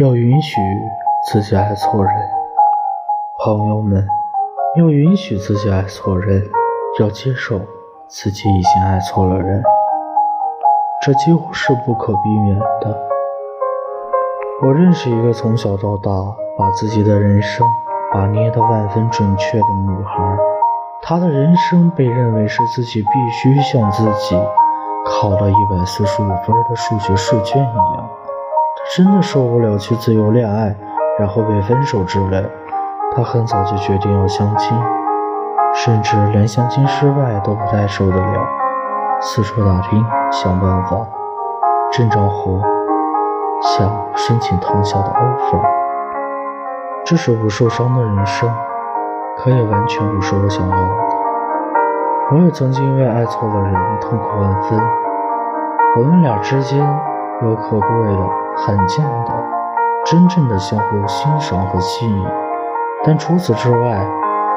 [0.00, 0.56] 要允许
[1.30, 2.14] 自己爱错人，
[3.44, 4.08] 朋友们，
[4.78, 6.42] 要允许自己爱错人，
[6.98, 7.60] 要接受
[8.08, 9.62] 自己已经爱错了人，
[11.04, 12.98] 这几乎是不可避免的。
[14.62, 16.10] 我认识一个从小到大
[16.56, 17.66] 把自己的人生
[18.10, 20.34] 把捏得万分准确的女孩，
[21.02, 24.34] 她的人生被认为是自己必须像自己
[25.04, 28.09] 考了一百四十五分的数学试卷一样。
[28.96, 30.74] 真的受不了去自由恋爱，
[31.16, 32.44] 然后被分手之类。
[33.14, 34.76] 他很早就决定要相亲，
[35.72, 38.48] 甚至连相亲失败都不太受得了，
[39.20, 41.06] 四处打听，想办法，
[41.92, 42.60] 挣着活，
[43.62, 45.60] 想申请藤校的 offer。
[47.04, 48.52] 这是不受伤的人生，
[49.38, 50.90] 可也完全不是我想要的。
[52.32, 54.80] 我也曾经为爱错了人，痛苦万分。
[55.96, 56.80] 我们俩之间
[57.42, 58.49] 有可贵的。
[58.62, 59.32] 罕见的、
[60.04, 62.26] 真正的相互欣赏和吸引，
[63.02, 64.06] 但除此之外，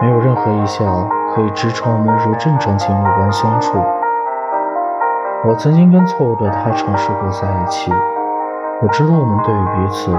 [0.00, 3.78] 没有任何一项可以支撑我们如正常情侣般相处。
[5.46, 7.92] 我曾经跟错误的他尝试过在一起，
[8.80, 10.10] 我知道我们对于彼此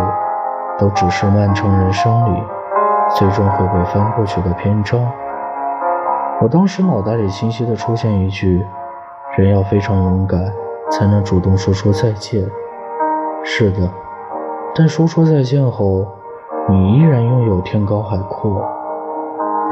[0.78, 2.44] 都只是漫长人生里
[3.16, 5.00] 最终会被翻过去的篇章。
[6.40, 8.64] 我当时脑袋里清晰的出现一句：
[9.38, 10.40] 人要非常勇敢，
[10.92, 12.48] 才能主动说出再见。
[13.54, 13.92] 是的，
[14.74, 16.08] 但说出再见后，
[16.70, 18.64] 你依然拥有天高海阔。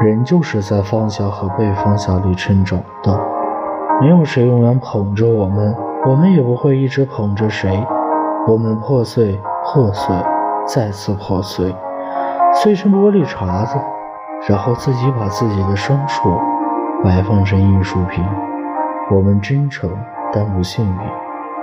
[0.02, 3.18] 人就是在放下和被放下里成长的，
[4.02, 5.74] 没有谁永远捧着我们，
[6.06, 7.82] 我们也不会一直捧着谁。
[8.46, 10.14] 我们破碎，破碎，
[10.66, 11.74] 再次破碎，
[12.52, 13.78] 碎成玻璃碴子，
[14.46, 16.30] 然后自己把自己的伤处
[17.02, 18.22] 摆放成艺术品。
[19.10, 19.90] 我们真诚，
[20.34, 20.98] 但不幸运，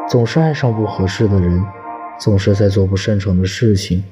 [0.07, 1.63] 总是爱上不合适的人。
[2.19, 4.03] 总是在做不擅长的事情，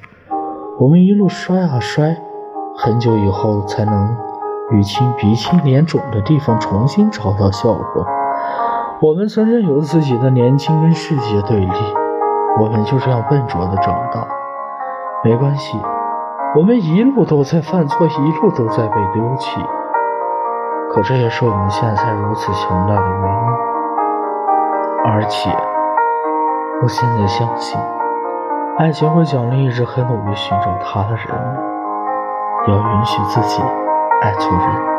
[0.80, 2.16] 我们一路摔啊摔，
[2.78, 4.16] 很久以后才能
[4.72, 8.06] 淤青鼻青脸肿的地方重新找到笑容。
[9.02, 11.72] 我们曾任由自己的年轻跟世界对立，
[12.62, 14.28] 我们就这样笨拙的长大。
[15.24, 15.78] 没关系，
[16.56, 19.60] 我们一路都在犯错，一路都在被丢弃。
[20.92, 23.56] 可这也是我们现在如此强大的原因。
[25.06, 25.50] 而且，
[26.82, 27.80] 我现在相信。
[28.78, 31.28] 爱情会奖励一直很努力寻找他的人，
[32.68, 33.64] 要允许自己
[34.22, 34.95] 爱错人。